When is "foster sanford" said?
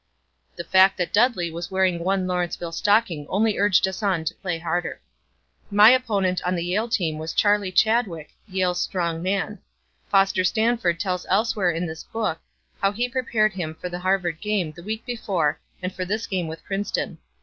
10.09-10.99